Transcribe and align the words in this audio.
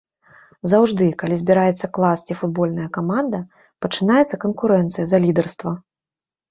Заўжды, 0.71 1.05
калі 1.23 1.35
збіраецца 1.41 1.91
клас 1.97 2.19
ці 2.29 2.33
футбольная 2.41 2.89
каманда, 2.99 3.45
пачынаецца 3.87 4.35
канкурэнцыя 4.49 5.05
за 5.15 5.27
лідарства. 5.29 5.71